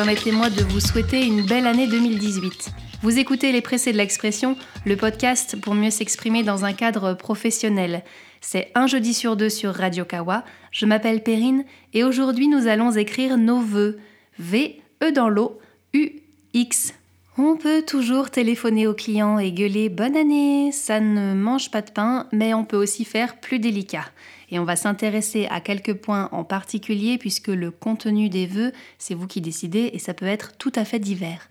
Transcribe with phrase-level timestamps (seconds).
[0.00, 2.70] permettez-moi de vous souhaiter une belle année 2018.
[3.02, 4.56] Vous écoutez Les Pressés de l'expression,
[4.86, 8.02] le podcast pour mieux s'exprimer dans un cadre professionnel.
[8.40, 10.42] C'est un jeudi sur deux sur Radio Kawa.
[10.70, 13.98] Je m'appelle Perrine et aujourd'hui nous allons écrire nos vœux.
[14.38, 15.60] V, E dans l'eau,
[15.92, 16.12] U,
[16.54, 16.94] X.
[17.38, 21.90] On peut toujours téléphoner au client et gueuler Bonne année, ça ne mange pas de
[21.92, 24.04] pain, mais on peut aussi faire plus délicat.
[24.50, 29.14] Et on va s'intéresser à quelques points en particulier puisque le contenu des vœux, c'est
[29.14, 31.48] vous qui décidez et ça peut être tout à fait divers.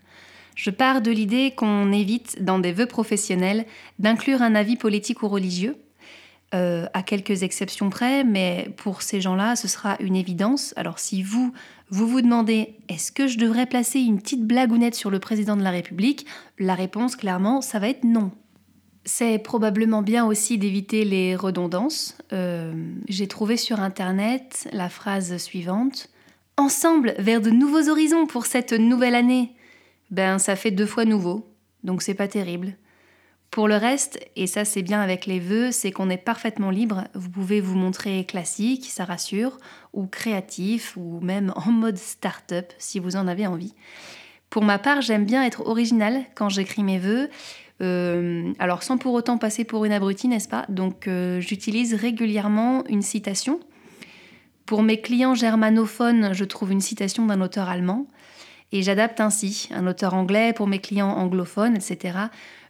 [0.54, 3.64] Je pars de l'idée qu'on évite, dans des vœux professionnels,
[3.98, 5.76] d'inclure un avis politique ou religieux,
[6.52, 10.74] euh, à quelques exceptions près, mais pour ces gens-là, ce sera une évidence.
[10.76, 11.52] Alors si vous,
[11.90, 15.62] vous vous demandez, est-ce que je devrais placer une petite blagounette sur le président de
[15.62, 16.26] la République?
[16.58, 18.32] La réponse, clairement, ça va être non.
[19.04, 22.18] C'est probablement bien aussi d'éviter les redondances.
[22.32, 22.72] Euh,
[23.08, 26.10] j'ai trouvé sur Internet la phrase suivante.
[26.56, 29.54] Ensemble vers de nouveaux horizons pour cette nouvelle année.
[30.10, 31.48] Ben ça fait deux fois nouveau,
[31.84, 32.74] donc c'est pas terrible.
[33.50, 37.04] Pour le reste, et ça c'est bien avec les vœux, c'est qu'on est parfaitement libre.
[37.14, 39.58] Vous pouvez vous montrer classique, ça rassure,
[39.92, 43.74] ou créatif, ou même en mode start-up si vous en avez envie.
[44.50, 47.28] Pour ma part, j'aime bien être original quand j'écris mes vœux.
[47.82, 50.66] Euh, alors sans pour autant passer pour une abrutie, n'est-ce pas?
[50.68, 53.58] Donc euh, j'utilise régulièrement une citation.
[54.64, 58.06] Pour mes clients germanophones, je trouve une citation d'un auteur allemand
[58.70, 62.18] et j'adapte ainsi un auteur anglais pour mes clients anglophones, etc.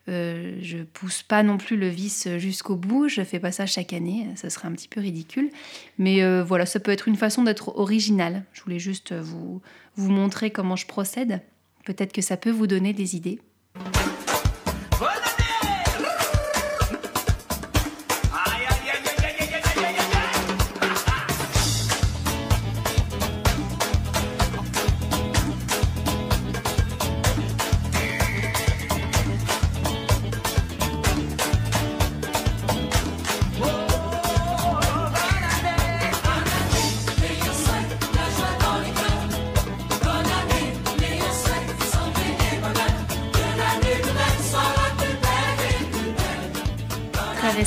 [0.09, 3.93] Euh, je pousse pas non plus le vice jusqu'au bout, je fais pas ça chaque
[3.93, 5.51] année, ça serait un petit peu ridicule.
[5.99, 8.45] Mais euh, voilà, ça peut être une façon d'être original.
[8.53, 9.61] Je voulais juste vous,
[9.97, 11.43] vous montrer comment je procède.
[11.85, 13.41] Peut-être que ça peut vous donner des idées.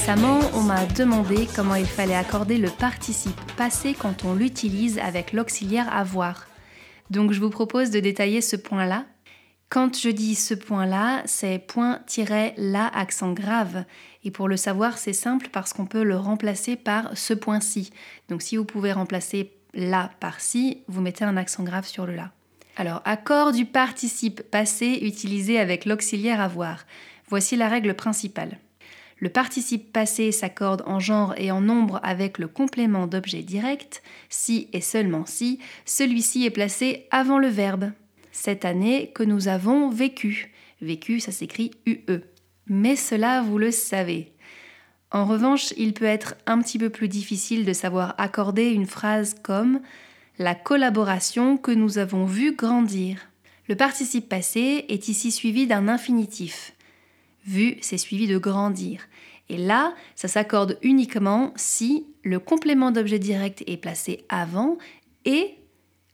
[0.06, 5.32] Récemment, on m'a demandé comment il fallait accorder le participe passé quand on l'utilise avec
[5.32, 6.50] l'auxiliaire avoir.
[7.10, 9.06] Donc je vous propose de détailler ce point-là.
[9.70, 13.86] Quand je dis ce point-là, c'est point-la accent grave.
[14.26, 17.90] Et pour le savoir, c'est simple parce qu'on peut le remplacer par ce point-ci.
[18.28, 22.16] Donc si vous pouvez remplacer la par ci, vous mettez un accent grave sur le
[22.16, 22.34] la.
[22.76, 26.84] Alors, accord du participe passé utilisé avec l'auxiliaire avoir.
[27.30, 28.58] Voici la règle principale.
[29.24, 34.68] Le participe passé s'accorde en genre et en nombre avec le complément d'objet direct, si
[34.74, 37.94] et seulement si celui-ci est placé avant le verbe.
[38.34, 40.52] Cette année que nous avons vécu.
[40.82, 42.20] Vécu, ça s'écrit UE.
[42.68, 44.34] Mais cela, vous le savez.
[45.10, 49.38] En revanche, il peut être un petit peu plus difficile de savoir accorder une phrase
[49.42, 49.80] comme
[50.38, 53.30] la collaboration que nous avons vu grandir.
[53.70, 56.74] Le participe passé est ici suivi d'un infinitif.
[57.46, 59.08] Vu, c'est suivi de grandir.
[59.50, 64.78] Et là, ça s'accorde uniquement si le complément d'objet direct est placé avant
[65.26, 65.56] et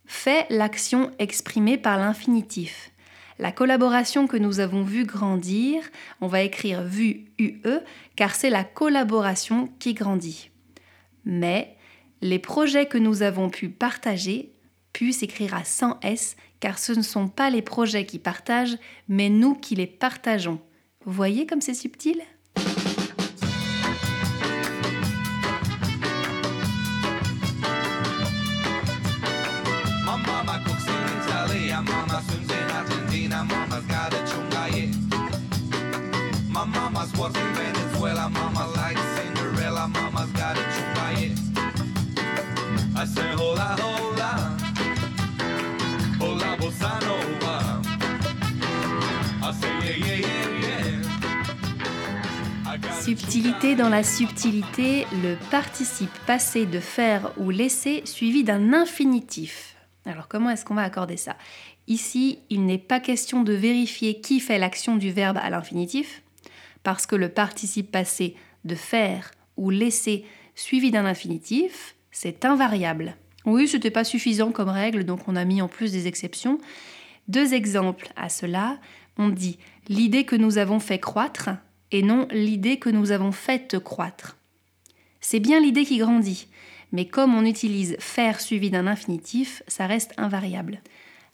[0.05, 2.91] fait l'action exprimée par l'infinitif.
[3.37, 5.83] La collaboration que nous avons vu grandir,
[6.19, 7.79] on va écrire vu UE
[8.15, 10.49] car c'est la collaboration qui grandit.
[11.23, 11.77] Mais
[12.21, 14.51] les projets que nous avons pu partager,
[14.91, 19.55] pu s'écrire sans S car ce ne sont pas les projets qui partagent, mais nous
[19.55, 20.59] qui les partageons.
[21.11, 22.21] Voyez comme c'est subtil?
[53.29, 59.75] Subtilité dans la subtilité, le participe passé de faire ou laisser suivi d'un infinitif.
[60.07, 61.37] Alors comment est-ce qu'on va accorder ça?
[61.85, 66.23] Ici, il n'est pas question de vérifier qui fait l'action du verbe à l'infinitif,
[66.81, 68.35] parce que le participe passé
[68.65, 70.25] de faire ou laisser
[70.55, 73.15] suivi d'un infinitif, c'est invariable.
[73.45, 76.57] Oui, ce n'était pas suffisant comme règle, donc on a mis en plus des exceptions.
[77.27, 78.79] Deux exemples à cela.
[79.19, 81.51] On dit l'idée que nous avons fait croître
[81.91, 84.37] et non l'idée que nous avons faite croître.
[85.21, 86.47] C'est bien l'idée qui grandit,
[86.91, 90.81] mais comme on utilise faire suivi d'un infinitif, ça reste invariable.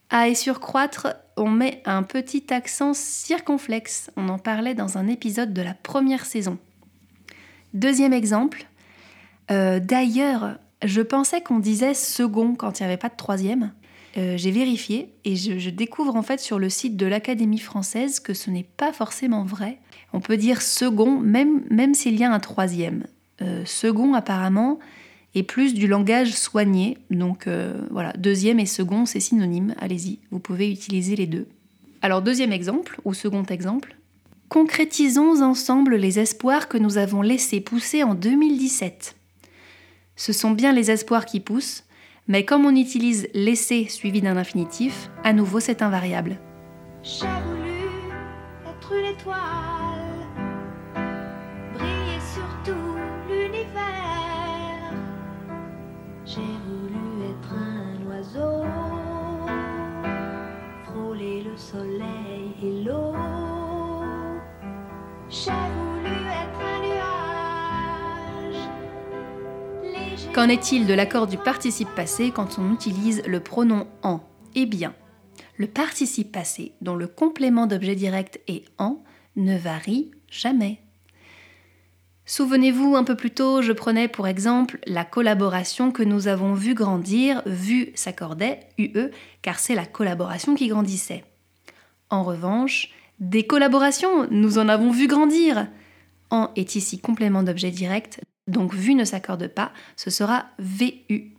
[0.10, 4.12] Ah, et sur croître, on met un petit accent circonflexe.
[4.16, 6.58] On en parlait dans un épisode de la première saison.
[7.74, 8.66] Deuxième exemple.
[9.52, 13.72] Euh, d'ailleurs, je pensais qu'on disait second quand il n'y avait pas de troisième.
[14.18, 18.34] Euh, j'ai vérifié et je, découvre en fait sur le site de l'Académie française que
[18.34, 19.80] ce n'est pas forcément vrai.
[20.14, 23.06] On peut dire second même, même s'il y a un troisième.
[23.42, 24.80] Euh, second apparemment
[25.34, 26.98] est plus du langage soigné.
[27.12, 27.50] Donc
[27.92, 29.76] voilà, deuxième et second c'est synonyme.
[29.80, 31.48] Allez-y, vous pouvez utiliser les deux.
[32.02, 33.98] Alors deuxième exemple ou second exemple.
[34.48, 39.16] Concrétisons ensemble les espoirs que nous avons laissés pousser en 2017.
[40.16, 41.84] Ce sont bien les espoirs qui poussent,
[42.28, 46.38] mais comme on utilise laisser suivi d'un infinitif, à nouveau c'est invariable.
[47.04, 47.86] J'ai voulu
[48.68, 49.95] être l'étoile,
[70.36, 74.20] Qu'en est-il de l'accord du participe passé quand on utilise le pronom en?
[74.54, 74.94] Eh bien,
[75.56, 79.02] le participe passé dont le complément d'objet direct est en
[79.38, 80.82] ne varie jamais.
[82.26, 86.74] Souvenez-vous, un peu plus tôt, je prenais pour exemple la collaboration que nous avons vu
[86.74, 89.12] grandir, vu s'accordait, UE,
[89.42, 91.24] car c'est la collaboration qui grandissait.
[92.10, 92.92] En revanche,
[93.22, 95.70] des collaborations, nous en avons vu grandir.
[96.30, 101.32] En est ici complément d'objet direct, donc vu ne s'accorde pas, ce sera VU.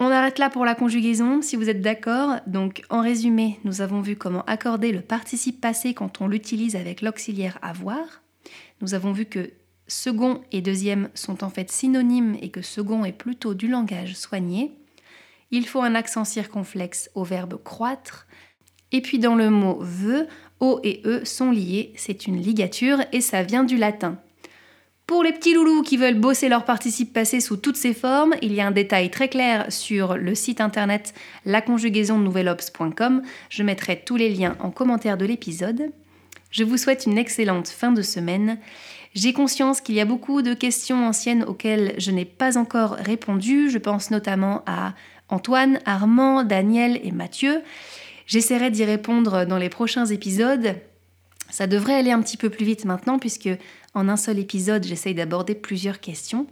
[0.00, 2.36] On arrête là pour la conjugaison, si vous êtes d'accord.
[2.46, 7.02] Donc en résumé, nous avons vu comment accorder le participe passé quand on l'utilise avec
[7.02, 8.22] l'auxiliaire avoir.
[8.80, 9.50] Nous avons vu que
[9.88, 14.72] second et deuxième sont en fait synonymes et que second est plutôt du langage soigné.
[15.50, 18.26] Il faut un accent circonflexe au verbe croître.
[18.92, 20.28] Et puis dans le mot veut,
[20.60, 24.18] O et E sont liés, c'est une ligature et ça vient du latin.
[25.08, 28.52] Pour les petits loulous qui veulent bosser leur participe passé sous toutes ses formes, il
[28.52, 31.14] y a un détail très clair sur le site internet
[31.46, 33.22] laconjugaison-nouvelops.com.
[33.48, 35.92] Je mettrai tous les liens en commentaire de l'épisode.
[36.50, 38.58] Je vous souhaite une excellente fin de semaine.
[39.14, 43.70] J'ai conscience qu'il y a beaucoup de questions anciennes auxquelles je n'ai pas encore répondu.
[43.70, 44.92] Je pense notamment à
[45.30, 47.62] Antoine, Armand, Daniel et Mathieu.
[48.26, 50.74] J'essaierai d'y répondre dans les prochains épisodes.
[51.48, 53.48] Ça devrait aller un petit peu plus vite maintenant puisque
[53.94, 56.46] en un seul épisode, j'essaye d'aborder plusieurs questions.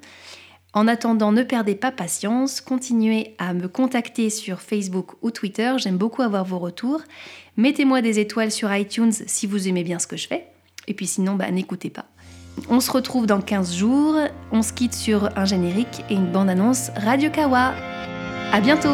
[0.73, 5.97] En attendant, ne perdez pas patience, continuez à me contacter sur Facebook ou Twitter, j'aime
[5.97, 7.00] beaucoup avoir vos retours.
[7.56, 10.49] Mettez-moi des étoiles sur iTunes si vous aimez bien ce que je fais.
[10.87, 12.05] Et puis sinon, bah, n'écoutez pas.
[12.69, 14.17] On se retrouve dans 15 jours,
[14.53, 17.75] on se quitte sur un générique et une bande-annonce Radio Kawa.
[18.53, 18.88] À bientôt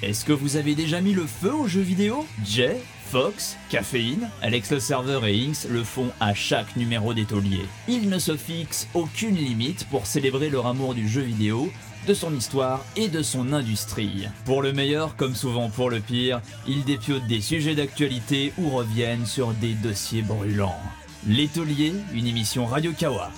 [0.00, 2.24] Est-ce que vous avez déjà mis le feu aux jeux vidéo?
[2.44, 7.66] Jay, Fox, Caféine, Alex le serveur et Inks le font à chaque numéro des tauliers.
[7.88, 11.72] Ils ne se fixent aucune limite pour célébrer leur amour du jeu vidéo,
[12.06, 14.28] de son histoire et de son industrie.
[14.44, 19.26] Pour le meilleur comme souvent pour le pire, ils dépiotent des sujets d'actualité ou reviennent
[19.26, 20.78] sur des dossiers brûlants.
[21.26, 23.32] Les tauliers, une émission Radio Kawa.